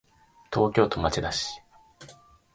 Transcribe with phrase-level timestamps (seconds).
[0.51, 1.61] 東京都町田市